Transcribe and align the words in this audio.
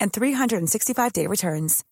and 0.00 0.12
365-day 0.12 1.26
returns. 1.26 1.84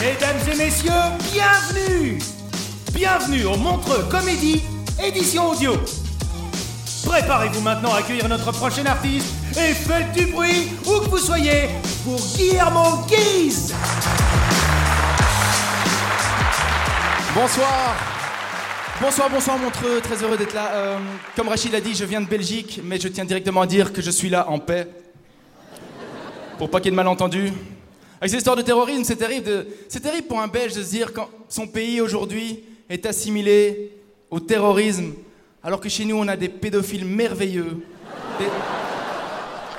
Mesdames 0.00 0.38
et 0.50 0.56
messieurs, 0.56 0.90
bienvenue 1.32 2.18
Bienvenue 3.00 3.44
au 3.46 3.56
Montreux 3.56 4.04
Comédie, 4.10 4.62
édition 5.02 5.52
audio. 5.52 5.72
Préparez-vous 7.06 7.62
maintenant 7.62 7.94
à 7.94 8.00
accueillir 8.00 8.28
notre 8.28 8.52
prochain 8.52 8.84
artiste 8.84 9.26
et 9.52 9.72
faites 9.72 10.12
du 10.12 10.26
bruit 10.26 10.68
où 10.84 11.00
que 11.00 11.08
vous 11.08 11.18
soyez 11.18 11.68
pour 12.04 12.20
Guillermo 12.36 13.04
Guise 13.08 13.74
Bonsoir 17.34 18.09
Bonsoir, 19.02 19.30
bonsoir 19.30 19.56
Montreux, 19.56 20.02
très 20.02 20.22
heureux 20.22 20.36
d'être 20.36 20.52
là. 20.52 20.74
Euh, 20.74 20.98
comme 21.34 21.48
Rachid 21.48 21.72
l'a 21.72 21.80
dit, 21.80 21.94
je 21.94 22.04
viens 22.04 22.20
de 22.20 22.28
Belgique, 22.28 22.82
mais 22.84 23.00
je 23.00 23.08
tiens 23.08 23.24
directement 23.24 23.62
à 23.62 23.66
dire 23.66 23.94
que 23.94 24.02
je 24.02 24.10
suis 24.10 24.28
là 24.28 24.50
en 24.50 24.58
paix. 24.58 24.86
Pour 26.58 26.68
pas 26.68 26.80
qu'il 26.80 26.86
y 26.86 26.88
ait 26.88 26.90
de 26.90 26.96
malentendus. 26.96 27.50
Avec 28.20 28.30
ces 28.30 28.36
histoires 28.36 28.56
de 28.56 28.62
terrorisme, 28.62 29.02
c'est 29.04 29.16
terrible, 29.16 29.66
c'est 29.88 30.00
terrible 30.00 30.28
pour 30.28 30.38
un 30.38 30.48
Belge 30.48 30.74
de 30.74 30.82
se 30.82 30.90
dire 30.90 31.14
quand 31.14 31.30
son 31.48 31.66
pays 31.66 32.02
aujourd'hui 32.02 32.62
est 32.90 33.06
assimilé 33.06 33.90
au 34.30 34.38
terrorisme, 34.38 35.14
alors 35.62 35.80
que 35.80 35.88
chez 35.88 36.04
nous 36.04 36.16
on 36.16 36.28
a 36.28 36.36
des 36.36 36.50
pédophiles 36.50 37.06
merveilleux, 37.06 37.78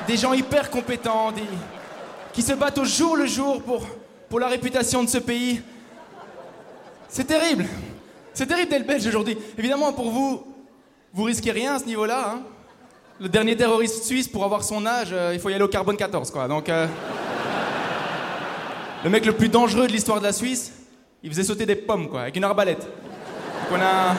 des, 0.07 0.17
gens 0.17 0.33
hyper 0.33 0.71
compétents, 0.71 1.31
qui 2.33 2.41
se 2.41 2.53
battent 2.53 2.79
au 2.79 2.85
jour 2.85 3.15
le 3.15 3.27
jour 3.27 3.61
pour, 3.61 3.85
pour 4.27 4.39
la 4.39 4.47
réputation 4.47 5.03
de 5.03 5.09
ce 5.09 5.19
pays. 5.19 5.61
C'est 7.07 7.25
terrible. 7.25 7.67
C'est 8.33 8.45
terrible 8.45 8.69
d'être 8.71 8.87
belge 8.87 9.05
aujourd'hui. 9.05 9.37
Évidemment, 9.57 9.91
pour 9.93 10.09
vous, 10.09 10.43
vous 11.13 11.23
risquez 11.23 11.51
rien 11.51 11.75
à 11.75 11.79
ce 11.79 11.85
niveau-là. 11.85 12.33
hein. 12.35 12.41
Le 13.19 13.29
dernier 13.29 13.55
terroriste 13.55 14.03
suisse, 14.05 14.27
pour 14.27 14.43
avoir 14.43 14.63
son 14.63 14.85
âge, 14.85 15.09
euh, 15.11 15.31
il 15.33 15.39
faut 15.39 15.49
y 15.49 15.53
aller 15.53 15.63
au 15.63 15.67
carbone 15.67 15.97
14, 15.97 16.31
quoi. 16.31 16.47
Donc, 16.47 16.69
euh, 16.69 16.87
le 19.03 19.09
mec 19.09 19.25
le 19.25 19.33
plus 19.33 19.49
dangereux 19.49 19.85
de 19.87 19.91
l'histoire 19.91 20.19
de 20.19 20.23
la 20.25 20.33
Suisse, 20.33 20.71
il 21.21 21.29
faisait 21.29 21.43
sauter 21.43 21.65
des 21.65 21.75
pommes, 21.75 22.09
quoi, 22.09 22.21
avec 22.21 22.35
une 22.35 22.43
arbalète. 22.43 22.79
Donc, 22.79 23.79
on 23.79 23.81
a, 23.81 24.15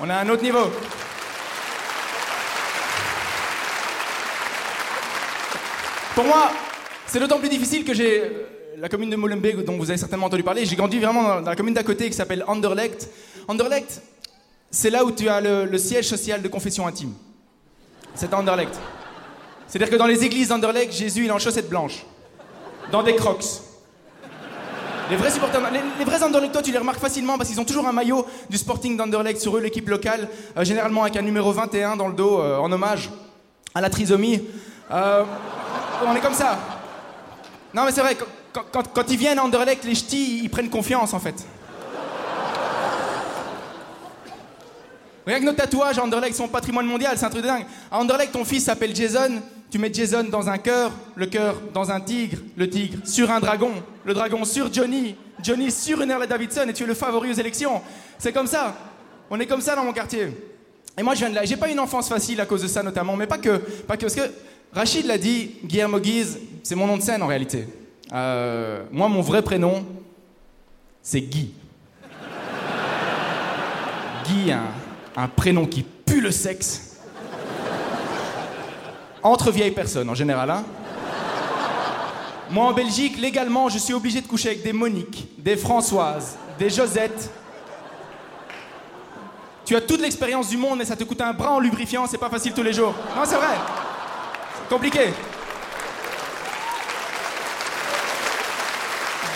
on 0.00 0.10
a 0.10 0.14
un 0.16 0.28
autre 0.30 0.42
niveau. 0.42 0.68
Pour 6.14 6.24
moi, 6.24 6.50
c'est 7.06 7.20
d'autant 7.20 7.38
plus 7.38 7.48
difficile 7.48 7.84
que 7.84 7.94
j'ai 7.94 8.22
la 8.76 8.88
commune 8.88 9.10
de 9.10 9.16
Molenbeek, 9.16 9.64
dont 9.64 9.76
vous 9.76 9.90
avez 9.90 9.98
certainement 9.98 10.26
entendu 10.26 10.42
parler. 10.42 10.64
J'ai 10.64 10.76
grandi 10.76 10.98
vraiment 10.98 11.22
dans, 11.22 11.40
la 11.40 11.56
commune 11.56 11.74
d'à 11.74 11.82
côté 11.82 12.08
qui 12.08 12.16
s'appelle 12.16 12.44
Anderlecht. 12.46 13.08
Anderlecht, 13.48 14.00
c'est 14.70 14.90
là 14.90 15.04
où 15.04 15.12
tu 15.12 15.28
as 15.28 15.40
le, 15.40 15.66
le 15.66 15.78
siège 15.78 16.06
social 16.06 16.40
de 16.40 16.48
confession 16.48 16.86
intime. 16.86 17.12
C'est 18.14 18.32
à 18.32 18.38
Anderlecht. 18.38 18.74
C'est-à-dire 19.66 19.90
que 19.90 19.96
dans 19.96 20.06
les 20.06 20.24
églises 20.24 20.48
d'Anderlecht, 20.48 20.92
Jésus 20.92 21.24
il 21.24 21.28
est 21.28 21.32
en 21.32 21.38
chaussettes 21.38 21.68
blanches, 21.68 22.04
dans 22.90 23.02
des 23.02 23.16
crocs. 23.16 23.44
Les 25.10 25.16
vrais 25.16 25.30
supporters, 25.30 25.60
les, 25.72 25.80
les 25.98 26.04
vrais 26.04 26.22
Anderlechtois, 26.22 26.62
tu 26.62 26.72
les 26.72 26.78
remarques 26.78 27.00
facilement 27.00 27.36
parce 27.36 27.48
qu'ils 27.48 27.60
ont 27.60 27.64
toujours 27.64 27.86
un 27.86 27.92
maillot 27.92 28.26
du 28.50 28.58
Sporting 28.58 28.96
d'Anderlecht 28.96 29.40
sur 29.40 29.56
eux, 29.56 29.60
l'équipe 29.60 29.88
locale, 29.88 30.28
euh, 30.56 30.64
généralement 30.64 31.02
avec 31.02 31.16
un 31.16 31.22
numéro 31.22 31.52
21 31.52 31.96
dans 31.96 32.08
le 32.08 32.14
dos, 32.14 32.40
euh, 32.40 32.58
en 32.58 32.70
hommage 32.70 33.10
à 33.74 33.80
la 33.80 33.90
trisomie. 33.90 34.42
Euh, 34.90 35.24
on 36.06 36.14
est 36.14 36.20
comme 36.20 36.34
ça. 36.34 36.58
Non, 37.74 37.84
mais 37.84 37.92
c'est 37.92 38.02
vrai, 38.02 38.16
quand, 38.52 39.10
ils 39.10 39.16
viennent 39.16 39.38
à 39.38 39.44
Anderlecht, 39.44 39.84
les 39.84 39.94
ch'tis, 39.94 40.40
ils 40.42 40.50
prennent 40.50 40.70
confiance 40.70 41.14
en 41.14 41.18
fait. 41.18 41.34
Regarde 45.24 45.44
nos 45.44 45.52
tatouages 45.52 45.98
à 45.98 46.02
Anderlecht, 46.02 46.34
sont 46.34 46.48
patrimoine 46.48 46.86
mondial, 46.86 47.16
c'est 47.16 47.24
un 47.24 47.30
truc 47.30 47.42
de 47.42 47.48
dingue. 47.48 47.64
À 47.90 47.98
Anderlecht, 47.98 48.32
ton 48.32 48.44
fils 48.44 48.64
s'appelle 48.64 48.94
Jason, 48.94 49.40
tu 49.70 49.78
mets 49.78 49.92
Jason 49.92 50.24
dans 50.24 50.48
un 50.48 50.58
cœur, 50.58 50.90
le 51.14 51.26
cœur 51.26 51.60
dans 51.72 51.90
un 51.90 52.00
tigre, 52.00 52.38
le 52.56 52.68
tigre 52.68 52.98
sur 53.04 53.30
un 53.30 53.40
dragon, 53.40 53.70
le 54.04 54.14
dragon 54.14 54.44
sur 54.44 54.72
Johnny, 54.72 55.14
Johnny 55.42 55.70
sur 55.70 56.02
une 56.02 56.10
Harley 56.10 56.26
Davidson 56.26 56.66
et 56.68 56.72
tu 56.72 56.82
es 56.82 56.86
le 56.86 56.94
favori 56.94 57.30
aux 57.30 57.34
élections. 57.34 57.80
C'est 58.18 58.32
comme 58.32 58.46
ça. 58.46 58.74
On 59.30 59.38
est 59.40 59.46
comme 59.46 59.60
ça 59.60 59.74
dans 59.76 59.84
mon 59.84 59.92
quartier. 59.92 60.28
Et 60.98 61.02
moi, 61.02 61.14
je 61.14 61.20
viens 61.20 61.30
de 61.30 61.34
là. 61.34 61.44
J'ai 61.44 61.56
pas 61.56 61.68
une 61.68 61.80
enfance 61.80 62.08
facile 62.08 62.40
à 62.40 62.46
cause 62.46 62.62
de 62.62 62.68
ça, 62.68 62.82
notamment, 62.82 63.16
mais 63.16 63.26
pas 63.26 63.38
que. 63.38 63.56
Pas 63.56 63.96
que 63.96 64.02
parce 64.02 64.14
que 64.14 64.30
Rachid 64.72 65.06
l'a 65.06 65.18
dit, 65.18 65.52
Guillermo 65.64 65.98
Guise, 66.00 66.38
c'est 66.62 66.74
mon 66.74 66.86
nom 66.86 66.96
de 66.96 67.02
scène 67.02 67.22
en 67.22 67.26
réalité. 67.26 67.66
Euh, 68.12 68.82
moi, 68.90 69.08
mon 69.08 69.22
vrai 69.22 69.42
prénom, 69.42 69.84
c'est 71.02 71.20
Guy. 71.20 71.54
Guy, 74.26 74.52
un, 75.16 75.28
prénom 75.28 75.66
qui 75.66 75.82
pue 75.82 76.20
le 76.20 76.30
sexe. 76.30 76.98
Entre 79.22 79.50
vieilles 79.50 79.70
personnes, 79.70 80.10
en 80.10 80.14
général, 80.14 80.50
hein. 80.50 80.64
Moi, 82.50 82.66
en 82.66 82.72
Belgique, 82.72 83.18
légalement, 83.18 83.70
je 83.70 83.78
suis 83.78 83.94
obligé 83.94 84.20
de 84.20 84.26
coucher 84.26 84.50
avec 84.50 84.62
des 84.62 84.74
Monique, 84.74 85.28
des 85.38 85.56
Françoises, 85.56 86.36
des 86.58 86.68
Josettes. 86.68 87.30
Tu 89.64 89.74
as 89.74 89.80
toute 89.80 90.00
l'expérience 90.00 90.48
du 90.48 90.58
monde, 90.58 90.78
mais 90.78 90.84
ça 90.84 90.96
te 90.96 91.04
coûte 91.04 91.20
un 91.22 91.32
bras 91.32 91.52
en 91.52 91.60
lubrifiant, 91.60 92.06
c'est 92.06 92.18
pas 92.18 92.28
facile 92.28 92.52
tous 92.52 92.62
les 92.62 92.74
jours. 92.74 92.94
Non, 93.16 93.22
c'est 93.24 93.36
vrai. 93.36 93.54
C'est 94.58 94.68
compliqué. 94.68 95.12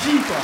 Guy, 0.06 0.18
quoi. 0.18 0.36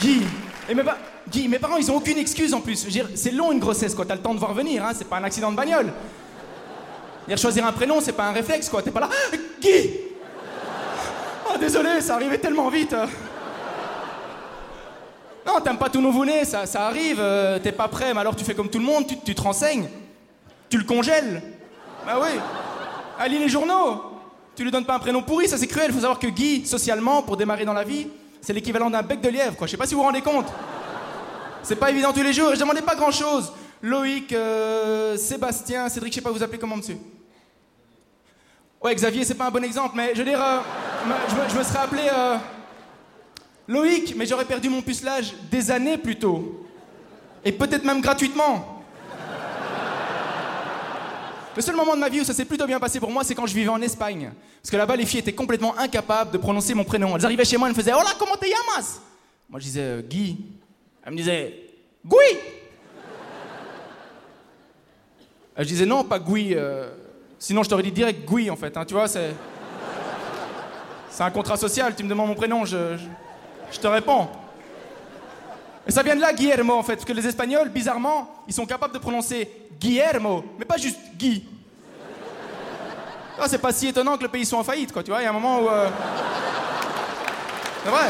Guy. 0.00 0.22
Et 0.68 0.74
mes, 0.74 0.84
Guy, 1.28 1.48
mes 1.48 1.58
parents, 1.58 1.78
ils 1.78 1.90
ont 1.90 1.96
aucune 1.96 2.18
excuse 2.18 2.54
en 2.54 2.60
plus. 2.60 2.86
C'est 3.16 3.32
long 3.32 3.50
une 3.50 3.58
grossesse, 3.58 3.92
quoi. 3.92 4.04
T'as 4.06 4.14
le 4.14 4.22
temps 4.22 4.34
de 4.34 4.38
voir 4.38 4.54
venir, 4.54 4.84
hein. 4.84 4.92
C'est 4.94 5.08
pas 5.08 5.16
un 5.16 5.24
accident 5.24 5.50
de 5.50 5.56
bagnole. 5.56 5.92
Dire 7.26 7.38
choisir 7.38 7.66
un 7.66 7.72
prénom, 7.72 8.00
c'est 8.00 8.12
pas 8.12 8.26
un 8.28 8.32
réflexe, 8.32 8.68
quoi. 8.68 8.82
T'es 8.82 8.92
pas 8.92 9.00
là. 9.00 9.08
Guy 9.60 9.90
Oh, 11.52 11.58
désolé, 11.58 12.00
ça 12.00 12.14
arrivait 12.14 12.38
tellement 12.38 12.68
vite. 12.68 12.94
Non, 15.44 15.60
t'aimes 15.60 15.78
pas 15.78 15.88
tout 15.88 16.00
nouveau-né, 16.00 16.44
ça, 16.44 16.66
ça 16.66 16.86
arrive, 16.86 17.18
euh, 17.18 17.58
t'es 17.58 17.72
pas 17.72 17.88
prêt, 17.88 18.14
mais 18.14 18.20
alors 18.20 18.36
tu 18.36 18.44
fais 18.44 18.54
comme 18.54 18.68
tout 18.68 18.78
le 18.78 18.84
monde, 18.84 19.08
tu, 19.08 19.18
tu 19.18 19.34
te 19.34 19.42
renseignes. 19.42 19.88
Tu 20.68 20.78
le 20.78 20.84
congèles. 20.84 21.42
Bah 22.06 22.20
oui. 22.22 22.38
Ah, 23.18 23.26
les 23.26 23.48
journaux. 23.48 24.09
Tu 24.60 24.64
lui 24.64 24.70
donnes 24.70 24.84
pas 24.84 24.96
un 24.96 24.98
prénom 24.98 25.22
pourri, 25.22 25.48
ça 25.48 25.56
c'est 25.56 25.66
cruel. 25.66 25.90
Faut 25.90 26.00
savoir 26.00 26.18
que 26.18 26.26
Guy, 26.26 26.66
socialement, 26.66 27.22
pour 27.22 27.38
démarrer 27.38 27.64
dans 27.64 27.72
la 27.72 27.82
vie, 27.82 28.08
c'est 28.42 28.52
l'équivalent 28.52 28.90
d'un 28.90 29.00
bec 29.00 29.22
de 29.22 29.30
lièvre, 29.30 29.56
quoi. 29.56 29.66
Je 29.66 29.70
sais 29.70 29.78
pas 29.78 29.86
si 29.86 29.94
vous 29.94 30.00
vous 30.00 30.06
rendez 30.06 30.20
compte. 30.20 30.44
C'est 31.62 31.76
pas 31.76 31.90
évident 31.90 32.12
tous 32.12 32.22
les 32.22 32.34
jours, 32.34 32.50
je 32.54 32.60
demandais 32.60 32.82
pas 32.82 32.94
grand 32.94 33.10
chose. 33.10 33.54
Loïc, 33.80 34.34
euh, 34.34 35.16
Sébastien, 35.16 35.88
Cédric, 35.88 36.12
je 36.12 36.16
sais 36.16 36.20
pas 36.20 36.30
vous 36.30 36.42
appelez 36.42 36.58
comment, 36.58 36.76
monsieur? 36.76 36.98
Ouais, 38.82 38.94
Xavier, 38.94 39.24
c'est 39.24 39.32
pas 39.34 39.46
un 39.46 39.50
bon 39.50 39.64
exemple, 39.64 39.94
mais 39.96 40.10
je 40.12 40.18
veux 40.18 40.28
dire, 40.28 40.42
euh, 40.44 40.58
me- 41.06 41.14
je, 41.30 41.34
me, 41.36 41.48
je 41.48 41.56
me 41.56 41.62
serais 41.62 41.78
appelé 41.78 42.02
euh, 42.12 42.36
Loïc, 43.66 44.14
mais 44.14 44.26
j'aurais 44.26 44.44
perdu 44.44 44.68
mon 44.68 44.82
pucelage 44.82 45.32
des 45.50 45.70
années 45.70 45.96
plus 45.96 46.16
tôt. 46.18 46.66
Et 47.46 47.52
peut-être 47.52 47.84
même 47.86 48.02
gratuitement. 48.02 48.79
Le 51.56 51.62
seul 51.62 51.74
moment 51.74 51.94
de 51.94 52.00
ma 52.00 52.08
vie 52.08 52.20
où 52.20 52.24
ça 52.24 52.32
s'est 52.32 52.44
plutôt 52.44 52.66
bien 52.66 52.78
passé 52.78 53.00
pour 53.00 53.10
moi, 53.10 53.24
c'est 53.24 53.34
quand 53.34 53.46
je 53.46 53.54
vivais 53.54 53.68
en 53.68 53.82
Espagne. 53.82 54.30
Parce 54.62 54.70
que 54.70 54.76
là-bas, 54.76 54.96
les 54.96 55.04
filles 55.06 55.20
étaient 55.20 55.32
complètement 55.32 55.76
incapables 55.78 56.30
de 56.30 56.38
prononcer 56.38 56.74
mon 56.74 56.84
prénom. 56.84 57.16
Elles 57.16 57.24
arrivaient 57.24 57.44
chez 57.44 57.56
moi, 57.56 57.68
elles 57.68 57.74
me 57.74 57.80
faisaient 57.80 57.92
Hola, 57.92 58.10
comment 58.18 58.36
te 58.36 58.46
llamas? 58.46 59.00
Moi, 59.48 59.58
je 59.58 59.64
disais 59.64 59.80
euh, 59.82 60.02
Guy. 60.02 60.38
Elles 61.04 61.12
me 61.12 61.16
disaient 61.16 61.54
Gui 62.06 62.16
je 65.58 65.64
disais 65.64 65.84
non, 65.84 66.04
pas 66.04 66.18
Gui. 66.18 66.54
euh, 66.54 66.88
sinon, 67.38 67.62
je 67.62 67.68
t'aurais 67.68 67.82
dit 67.82 67.92
direct 67.92 68.26
Gui, 68.26 68.48
en 68.48 68.56
fait. 68.56 68.74
hein, 68.76 68.84
tu 68.84 68.94
vois, 68.94 69.08
c'est. 69.08 69.34
C'est 71.10 71.24
un 71.24 71.30
contrat 71.30 71.56
social. 71.56 71.94
Tu 71.94 72.04
me 72.04 72.08
demandes 72.08 72.28
mon 72.28 72.34
prénom, 72.34 72.64
je, 72.64 72.96
je, 72.96 73.04
je 73.72 73.78
te 73.80 73.86
réponds. 73.86 74.28
Et 75.86 75.90
ça 75.90 76.02
vient 76.02 76.14
de 76.14 76.20
là, 76.20 76.32
Guillermo, 76.32 76.74
en 76.74 76.82
fait. 76.82 76.96
Parce 76.96 77.06
que 77.06 77.12
les 77.12 77.26
Espagnols, 77.26 77.68
bizarrement, 77.70 78.42
ils 78.46 78.54
sont 78.54 78.66
capables 78.66 78.92
de 78.94 78.98
prononcer 78.98 79.50
Guillermo, 79.80 80.44
mais 80.58 80.64
pas 80.64 80.76
juste 80.76 80.98
Guy. 81.16 81.44
Ah, 83.38 83.46
c'est 83.48 83.58
pas 83.58 83.72
si 83.72 83.88
étonnant 83.88 84.18
que 84.18 84.22
le 84.22 84.28
pays 84.28 84.44
soit 84.44 84.58
en 84.58 84.64
faillite, 84.64 84.92
quoi. 84.92 85.02
Tu 85.02 85.10
vois, 85.10 85.20
il 85.20 85.24
y 85.24 85.26
a 85.26 85.30
un 85.30 85.32
moment 85.32 85.60
où. 85.60 85.68
euh, 85.68 85.88
C'est 87.82 87.90
vrai. 87.90 88.08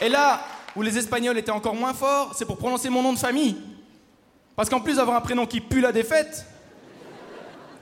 Et 0.00 0.08
là 0.08 0.40
où 0.74 0.82
les 0.82 0.96
Espagnols 0.96 1.36
étaient 1.38 1.50
encore 1.50 1.74
moins 1.74 1.92
forts, 1.94 2.32
c'est 2.34 2.44
pour 2.46 2.56
prononcer 2.56 2.88
mon 2.88 3.02
nom 3.02 3.12
de 3.12 3.18
famille. 3.18 3.56
Parce 4.56 4.68
qu'en 4.68 4.80
plus 4.80 4.96
d'avoir 4.96 5.16
un 5.16 5.20
prénom 5.20 5.46
qui 5.46 5.60
pue 5.60 5.80
la 5.80 5.92
défaite, 5.92 6.46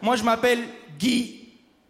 moi 0.03 0.17
je 0.17 0.23
m'appelle 0.25 0.61
Guy 0.99 1.38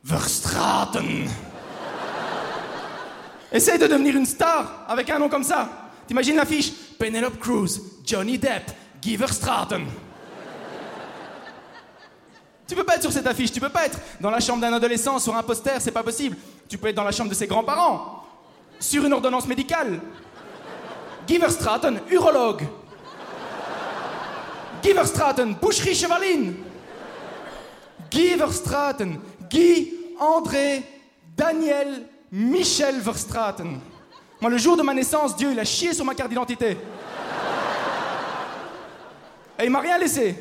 Verstraten. 0.04 1.28
Essaye 3.52 3.78
de 3.78 3.86
devenir 3.86 4.16
une 4.16 4.26
star 4.26 4.84
avec 4.88 5.08
un 5.10 5.18
nom 5.18 5.28
comme 5.28 5.44
ça. 5.44 5.90
T'imagines 6.06 6.36
l'affiche? 6.36 6.72
Penelope 6.98 7.38
Cruz, 7.38 7.80
Johnny 8.04 8.38
Depp, 8.38 8.70
Guy 9.00 9.16
Verstraten. 9.16 9.86
Tu 12.66 12.74
peux 12.74 12.84
pas 12.84 12.96
être 12.96 13.02
sur 13.02 13.12
cette 13.12 13.26
affiche, 13.26 13.50
tu 13.50 13.60
peux 13.60 13.70
pas 13.70 13.86
être 13.86 13.98
dans 14.20 14.30
la 14.30 14.40
chambre 14.40 14.60
d'un 14.60 14.72
adolescent 14.74 15.18
sur 15.18 15.34
un 15.34 15.42
poster, 15.42 15.80
c'est 15.80 15.90
pas 15.90 16.02
possible. 16.02 16.36
Tu 16.68 16.76
peux 16.76 16.88
être 16.88 16.96
dans 16.96 17.04
la 17.04 17.12
chambre 17.12 17.30
de 17.30 17.34
ses 17.34 17.46
grands-parents, 17.46 18.24
sur 18.78 19.04
une 19.04 19.12
ordonnance 19.14 19.46
médicale. 19.46 20.00
Guy 21.26 21.38
Verstraten, 21.38 22.00
urologue. 22.10 22.62
Guy 24.82 24.92
Verstraten, 24.92 25.54
boucherie 25.54 25.94
chevaline. 25.94 26.56
Guy 28.10 28.36
Guy 29.48 29.92
André 30.18 30.82
Daniel 31.36 32.06
Michel 32.30 33.00
Verstraten. 33.00 33.78
Moi, 34.40 34.50
le 34.50 34.58
jour 34.58 34.76
de 34.76 34.82
ma 34.82 34.94
naissance, 34.94 35.36
Dieu, 35.36 35.50
il 35.52 35.58
a 35.58 35.64
chié 35.64 35.92
sur 35.92 36.04
ma 36.04 36.14
carte 36.14 36.28
d'identité. 36.28 36.76
Et 39.58 39.64
il 39.64 39.70
m'a 39.70 39.80
rien 39.80 39.98
laissé. 39.98 40.36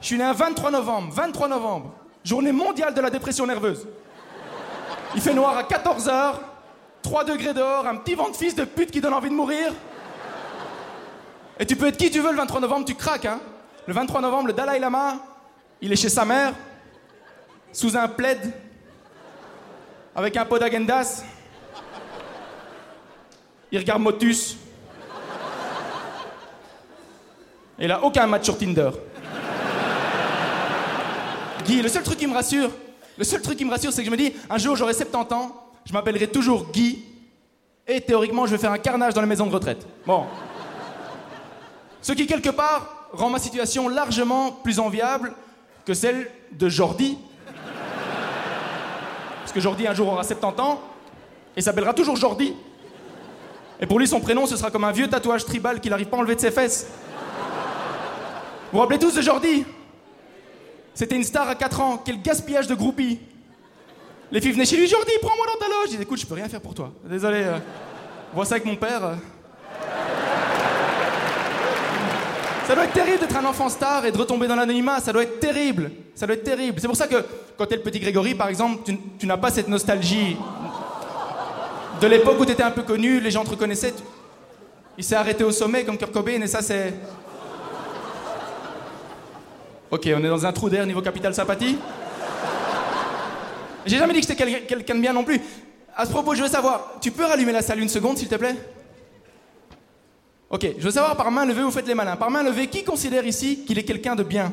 Je 0.00 0.06
suis 0.06 0.16
né 0.16 0.24
un 0.24 0.32
23 0.32 0.70
novembre, 0.70 1.12
23 1.12 1.48
novembre, 1.48 1.94
journée 2.24 2.52
mondiale 2.52 2.94
de 2.94 3.00
la 3.00 3.10
dépression 3.10 3.46
nerveuse. 3.46 3.86
Il 5.14 5.20
fait 5.20 5.34
noir 5.34 5.56
à 5.56 5.62
14h, 5.62 6.34
3 7.02 7.24
degrés 7.24 7.54
dehors, 7.54 7.86
un 7.86 7.96
petit 7.96 8.14
vent 8.14 8.30
de 8.30 8.36
fils 8.36 8.54
de 8.54 8.64
pute 8.64 8.90
qui 8.90 9.00
donne 9.00 9.14
envie 9.14 9.28
de 9.28 9.34
mourir. 9.34 9.72
Et 11.58 11.66
tu 11.66 11.76
peux 11.76 11.86
être 11.86 11.96
qui 11.96 12.10
tu 12.10 12.20
veux 12.20 12.30
le 12.30 12.36
23 12.36 12.60
novembre, 12.60 12.84
tu 12.86 12.94
craques, 12.94 13.26
hein. 13.26 13.40
Le 13.86 13.92
23 13.92 14.22
novembre, 14.22 14.48
le 14.48 14.52
Dalai 14.54 14.78
Lama, 14.78 15.18
il 15.80 15.92
est 15.92 15.96
chez 15.96 16.08
sa 16.08 16.24
mère, 16.24 16.54
sous 17.74 17.96
un 17.96 18.08
plaid, 18.08 18.52
avec 20.14 20.36
un 20.36 20.44
pot 20.44 20.58
d'agendas. 20.58 21.24
Il 23.70 23.78
regarde 23.78 24.00
Motus. 24.00 24.56
Et 27.78 27.90
a 27.90 28.02
aucun 28.04 28.26
match 28.28 28.44
sur 28.44 28.56
Tinder. 28.56 28.90
Guy, 31.64 31.82
le 31.82 31.88
seul 31.88 32.04
truc 32.04 32.16
qui 32.16 32.26
me 32.28 32.34
rassure, 32.34 32.70
le 33.18 33.24
seul 33.24 33.42
truc 33.42 33.58
qui 33.58 33.64
me 33.64 33.70
rassure, 33.70 33.92
c'est 33.92 34.02
que 34.02 34.06
je 34.06 34.12
me 34.12 34.16
dis, 34.16 34.32
un 34.48 34.58
jour 34.58 34.76
j'aurai 34.76 34.94
70 34.94 35.34
ans, 35.34 35.70
je 35.84 35.92
m'appellerai 35.92 36.28
toujours 36.28 36.70
Guy, 36.70 37.04
et 37.88 38.00
théoriquement 38.00 38.46
je 38.46 38.52
vais 38.52 38.58
faire 38.58 38.70
un 38.70 38.78
carnage 38.78 39.14
dans 39.14 39.20
les 39.20 39.26
maisons 39.26 39.46
de 39.46 39.52
retraite. 39.52 39.84
Bon. 40.06 40.26
Ce 42.00 42.12
qui, 42.12 42.26
quelque 42.26 42.50
part, 42.50 43.08
rend 43.12 43.30
ma 43.30 43.40
situation 43.40 43.88
largement 43.88 44.52
plus 44.52 44.78
enviable 44.78 45.32
que 45.84 45.94
celle 45.94 46.30
de 46.52 46.68
Jordi. 46.68 47.18
Que 49.54 49.60
Jordi, 49.60 49.86
un 49.86 49.94
jour, 49.94 50.08
aura 50.08 50.24
70 50.24 50.60
ans, 50.60 50.80
et 51.56 51.60
s'appellera 51.62 51.94
toujours 51.94 52.16
Jordi. 52.16 52.54
Et 53.80 53.86
pour 53.86 53.98
lui, 54.00 54.08
son 54.08 54.20
prénom, 54.20 54.46
ce 54.46 54.56
sera 54.56 54.70
comme 54.70 54.84
un 54.84 54.90
vieux 54.92 55.08
tatouage 55.08 55.44
tribal 55.44 55.80
qu'il 55.80 55.90
n'arrive 55.90 56.08
pas 56.08 56.16
à 56.16 56.20
enlever 56.20 56.34
de 56.34 56.40
ses 56.40 56.50
fesses. 56.50 56.88
Vous 58.72 58.72
vous 58.72 58.78
rappelez 58.80 58.98
tous 58.98 59.14
de 59.14 59.22
Jordi? 59.22 59.64
C'était 60.92 61.16
une 61.16 61.24
star 61.24 61.48
à 61.48 61.54
4 61.54 61.80
ans, 61.80 62.02
quel 62.04 62.20
gaspillage 62.20 62.66
de 62.66 62.74
groupies. 62.74 63.20
Les 64.32 64.40
filles 64.40 64.52
venaient 64.52 64.64
chez 64.64 64.76
lui, 64.76 64.88
Jordi, 64.88 65.12
prends-moi 65.22 65.46
dans 65.46 65.58
ta 65.60 65.66
loge. 65.66 65.84
Je 65.86 65.90
disais, 65.90 66.02
écoute, 66.02 66.18
je 66.18 66.26
peux 66.26 66.34
rien 66.34 66.48
faire 66.48 66.60
pour 66.60 66.74
toi. 66.74 66.90
Désolé. 67.04 67.42
euh, 67.42 67.58
on 68.32 68.36
voit 68.36 68.44
ça 68.44 68.56
avec 68.56 68.64
mon 68.64 68.76
père. 68.76 69.04
euh. 69.04 69.14
Ça 72.66 72.74
doit 72.74 72.84
être 72.84 72.92
terrible 72.94 73.18
d'être 73.18 73.36
un 73.36 73.44
enfant 73.44 73.68
star 73.68 74.06
et 74.06 74.12
de 74.12 74.16
retomber 74.16 74.46
dans 74.46 74.56
l'anonymat. 74.56 74.98
Ça 75.00 75.12
doit 75.12 75.22
être 75.22 75.38
terrible. 75.38 75.90
Ça 76.14 76.26
doit 76.26 76.34
être 76.36 76.44
terrible. 76.44 76.80
C'est 76.80 76.86
pour 76.86 76.96
ça 76.96 77.06
que 77.06 77.16
quand 77.58 77.66
t'es 77.66 77.76
le 77.76 77.82
petit 77.82 78.00
Grégory, 78.00 78.34
par 78.34 78.48
exemple, 78.48 78.90
tu, 79.18 79.26
n'as 79.26 79.36
pas 79.36 79.50
cette 79.50 79.68
nostalgie 79.68 80.36
de 82.00 82.06
l'époque 82.06 82.40
où 82.40 82.44
t'étais 82.44 82.62
un 82.62 82.70
peu 82.70 82.82
connu, 82.82 83.20
les 83.20 83.30
gens 83.30 83.44
te 83.44 83.50
reconnaissaient. 83.50 83.94
Il 84.96 85.04
s'est 85.04 85.14
arrêté 85.16 85.44
au 85.44 85.50
sommet 85.52 85.84
comme 85.84 85.98
Kurt 85.98 86.12
Cobain 86.12 86.40
et 86.40 86.46
ça 86.46 86.62
c'est. 86.62 86.94
Ok, 89.90 90.08
on 90.16 90.24
est 90.24 90.28
dans 90.28 90.46
un 90.46 90.52
trou 90.52 90.70
d'air 90.70 90.86
niveau 90.86 91.02
capital 91.02 91.34
sympathie. 91.34 91.76
J'ai 93.86 93.98
jamais 93.98 94.14
dit 94.14 94.20
que 94.22 94.26
j'étais 94.26 94.42
quel- 94.42 94.66
quelqu'un 94.66 94.94
de 94.94 95.00
bien 95.00 95.12
non 95.12 95.24
plus. 95.24 95.40
À 95.94 96.06
ce 96.06 96.10
propos, 96.10 96.34
je 96.34 96.42
veux 96.42 96.48
savoir, 96.48 96.94
tu 97.00 97.10
peux 97.10 97.24
rallumer 97.24 97.52
la 97.52 97.60
salle 97.62 97.80
une 97.80 97.88
seconde 97.88 98.16
s'il 98.16 98.28
te 98.28 98.34
plaît? 98.36 98.56
Ok, 100.54 100.68
je 100.78 100.84
veux 100.84 100.92
savoir 100.92 101.16
par 101.16 101.32
main 101.32 101.44
levée, 101.44 101.62
vous 101.62 101.72
faites 101.72 101.88
les 101.88 101.96
malins. 101.96 102.14
Par 102.14 102.30
main 102.30 102.44
levée, 102.44 102.68
qui 102.68 102.84
considère 102.84 103.26
ici 103.26 103.64
qu'il 103.66 103.76
est 103.76 103.82
quelqu'un 103.82 104.14
de 104.14 104.22
bien? 104.22 104.52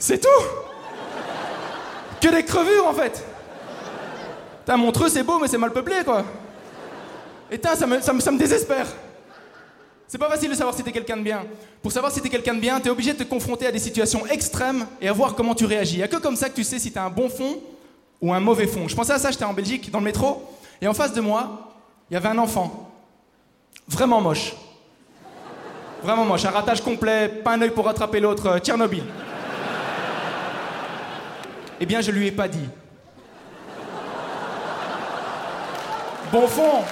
C'est 0.00 0.20
tout? 0.20 0.44
Que 2.20 2.26
des 2.34 2.44
crevures 2.44 2.88
en 2.88 2.92
fait 2.92 3.24
Putain, 4.64 4.78
Montreux 4.78 5.08
c'est 5.08 5.22
beau 5.22 5.38
mais 5.38 5.46
c'est 5.46 5.58
mal 5.58 5.72
peuplé 5.72 6.02
quoi 6.04 6.24
Et 7.52 7.54
putain, 7.54 7.76
ça 7.76 7.86
me, 7.86 8.00
ça, 8.00 8.12
me, 8.12 8.18
ça 8.18 8.32
me 8.32 8.38
désespère 8.38 8.88
C'est 10.08 10.18
pas 10.18 10.28
facile 10.28 10.50
de 10.50 10.56
savoir 10.56 10.74
si 10.74 10.82
t'es 10.82 10.90
quelqu'un 10.90 11.18
de 11.18 11.22
bien. 11.22 11.44
Pour 11.80 11.92
savoir 11.92 12.10
si 12.10 12.20
t'es 12.20 12.30
quelqu'un 12.30 12.54
de 12.54 12.60
bien, 12.60 12.80
t'es 12.80 12.90
obligé 12.90 13.12
de 13.12 13.18
te 13.18 13.28
confronter 13.28 13.68
à 13.68 13.70
des 13.70 13.78
situations 13.78 14.26
extrêmes 14.26 14.88
et 15.00 15.06
à 15.06 15.12
voir 15.12 15.36
comment 15.36 15.54
tu 15.54 15.66
réagis. 15.66 15.98
Y 15.98 16.02
a 16.02 16.08
que 16.08 16.16
comme 16.16 16.34
ça 16.34 16.48
que 16.48 16.56
tu 16.56 16.64
sais 16.64 16.80
si 16.80 16.90
t'as 16.90 17.04
un 17.04 17.10
bon 17.10 17.28
fond 17.28 17.62
ou 18.20 18.34
un 18.34 18.40
mauvais 18.40 18.66
fond. 18.66 18.88
Je 18.88 18.96
pensais 18.96 19.12
à 19.12 19.20
ça, 19.20 19.30
j'étais 19.30 19.44
en 19.44 19.52
Belgique, 19.54 19.88
dans 19.92 20.00
le 20.00 20.04
métro, 20.04 20.42
et 20.80 20.88
en 20.88 20.94
face 20.94 21.12
de 21.12 21.20
moi, 21.20 21.72
il 22.10 22.14
y 22.14 22.16
avait 22.16 22.28
un 22.28 22.38
enfant. 22.38 22.90
Vraiment 23.88 24.20
moche. 24.20 24.54
Vraiment 26.02 26.24
moche, 26.24 26.44
un 26.44 26.50
ratage 26.50 26.80
complet, 26.80 27.28
pas 27.28 27.52
un 27.52 27.62
œil 27.62 27.70
pour 27.70 27.84
rattraper 27.84 28.20
l'autre, 28.20 28.46
euh, 28.46 28.58
Tchernobyl. 28.58 29.02
Eh 31.80 31.86
bien, 31.86 32.00
je 32.00 32.10
lui 32.10 32.28
ai 32.28 32.32
pas 32.32 32.48
dit. 32.48 32.68
Bon 36.30 36.46
fond, 36.46 36.84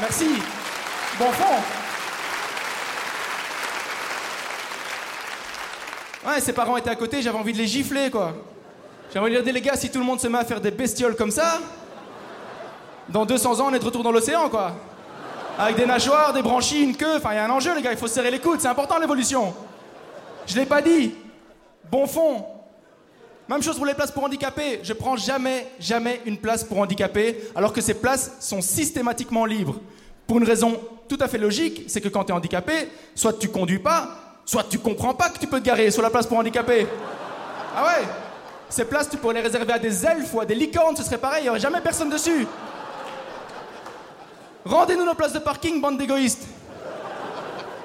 merci. 0.00 0.28
Bon 1.18 1.30
fond. 1.30 1.62
Ouais, 6.28 6.40
ses 6.40 6.52
parents 6.52 6.76
étaient 6.76 6.90
à 6.90 6.96
côté, 6.96 7.22
j'avais 7.22 7.38
envie 7.38 7.52
de 7.52 7.58
les 7.58 7.66
gifler, 7.66 8.10
quoi. 8.10 8.34
J'avais 9.12 9.26
envie 9.26 9.36
de 9.36 9.40
dire, 9.40 9.54
les 9.54 9.60
gars, 9.60 9.76
si 9.76 9.90
tout 9.90 9.98
le 9.98 10.04
monde 10.04 10.20
se 10.20 10.28
met 10.28 10.38
à 10.38 10.44
faire 10.44 10.60
des 10.60 10.70
bestioles 10.70 11.16
comme 11.16 11.30
ça, 11.30 11.58
dans 13.12 13.26
200 13.26 13.60
ans, 13.60 13.66
on 13.70 13.74
est 13.74 13.78
de 13.78 13.84
retour 13.84 14.02
dans 14.02 14.12
l'océan, 14.12 14.48
quoi. 14.48 14.72
Avec 15.58 15.76
des 15.76 15.86
nageoires, 15.86 16.32
des 16.32 16.42
branchies, 16.42 16.82
une 16.82 16.96
queue, 16.96 17.16
enfin, 17.16 17.32
il 17.32 17.36
y 17.36 17.38
a 17.38 17.44
un 17.44 17.50
enjeu, 17.50 17.74
les 17.74 17.82
gars, 17.82 17.92
il 17.92 17.98
faut 17.98 18.06
se 18.06 18.14
serrer 18.14 18.30
les 18.30 18.38
coudes, 18.38 18.60
c'est 18.60 18.68
important 18.68 18.98
l'évolution. 18.98 19.54
Je 20.46 20.56
l'ai 20.56 20.66
pas 20.66 20.80
dit. 20.80 21.14
Bon 21.90 22.06
fond. 22.06 22.46
Même 23.48 23.62
chose 23.62 23.76
pour 23.76 23.84
les 23.84 23.94
places 23.94 24.10
pour 24.10 24.24
handicapés. 24.24 24.80
Je 24.82 24.94
prends 24.94 25.16
jamais, 25.16 25.66
jamais 25.78 26.20
une 26.24 26.38
place 26.38 26.64
pour 26.64 26.78
handicapés, 26.78 27.38
alors 27.54 27.72
que 27.72 27.82
ces 27.82 27.94
places 27.94 28.32
sont 28.40 28.62
systématiquement 28.62 29.44
libres. 29.44 29.76
Pour 30.26 30.38
une 30.38 30.44
raison 30.44 30.80
tout 31.06 31.18
à 31.20 31.28
fait 31.28 31.38
logique, 31.38 31.84
c'est 31.88 32.00
que 32.00 32.08
quand 32.08 32.24
tu 32.24 32.32
es 32.32 32.34
handicapé, 32.34 32.88
soit 33.14 33.38
tu 33.38 33.48
conduis 33.48 33.78
pas, 33.78 34.08
soit 34.46 34.64
tu 34.64 34.78
comprends 34.78 35.12
pas 35.12 35.28
que 35.28 35.38
tu 35.38 35.46
peux 35.46 35.60
te 35.60 35.66
garer 35.66 35.90
sur 35.90 36.02
la 36.02 36.08
place 36.08 36.26
pour 36.26 36.38
handicapés. 36.38 36.86
Ah 37.76 37.84
ouais? 37.84 38.06
Ces 38.70 38.86
places, 38.86 39.10
tu 39.10 39.18
pourrais 39.18 39.34
les 39.34 39.42
réserver 39.42 39.74
à 39.74 39.78
des 39.78 40.06
elfes 40.06 40.32
ou 40.32 40.40
à 40.40 40.46
des 40.46 40.54
licornes, 40.54 40.96
ce 40.96 41.02
serait 41.02 41.18
pareil, 41.18 41.40
il 41.40 41.44
n'y 41.44 41.50
aurait 41.50 41.60
jamais 41.60 41.82
personne 41.82 42.08
dessus. 42.08 42.46
Rendez-nous 44.64 45.04
nos 45.04 45.14
places 45.14 45.32
de 45.32 45.38
parking, 45.38 45.80
bande 45.80 45.98
d'égoïstes. 45.98 46.46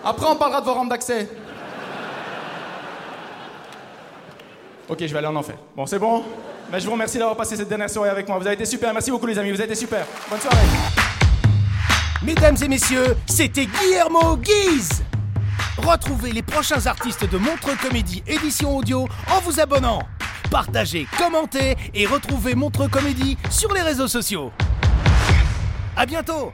Après, 0.04 0.26
on 0.28 0.36
parlera 0.36 0.62
de 0.62 0.66
vos 0.66 0.74
rampes 0.74 0.90
d'accès. 0.90 1.30
Ok, 4.88 5.00
je 5.02 5.08
vais 5.08 5.18
aller 5.18 5.28
en 5.28 5.36
enfer. 5.36 5.56
Bon, 5.76 5.86
c'est 5.86 6.00
bon 6.00 6.24
Mais 6.72 6.80
je 6.80 6.86
vous 6.86 6.94
remercie 6.94 7.18
d'avoir 7.18 7.36
passé 7.36 7.58
cette 7.58 7.68
dernière 7.68 7.90
soirée 7.90 8.10
avec 8.10 8.28
moi. 8.28 8.38
Vous 8.38 8.46
avez 8.46 8.56
été 8.56 8.66
super. 8.66 8.94
Merci 8.94 9.12
beaucoup, 9.12 9.26
les 9.26 9.38
amis. 9.38 9.52
Vous 9.52 9.60
avez 9.60 9.66
été 9.66 9.76
super. 9.76 10.06
Bonne 10.30 10.40
soirée. 10.40 10.58
Mesdames 12.24 12.56
et 12.62 12.68
messieurs, 12.68 13.18
c'était 13.26 13.66
Guillermo 13.66 14.38
Guise. 14.38 15.04
Retrouvez 15.78 16.32
les 16.32 16.42
prochains 16.42 16.86
artistes 16.88 17.30
de 17.30 17.38
Montreux 17.38 17.76
Comédie 17.82 18.24
édition 18.26 18.76
audio 18.78 19.08
en 19.32 19.40
vous 19.42 19.60
abonnant. 19.60 20.00
Partagez, 20.50 21.08
commentez 21.18 21.76
et 21.94 22.06
retrouvez 22.06 22.56
Montreux 22.56 22.88
Comédie 22.88 23.38
sur 23.50 23.74
les 23.74 23.82
réseaux 23.82 24.08
sociaux. 24.08 24.52
À 25.96 26.06
bientôt 26.06 26.54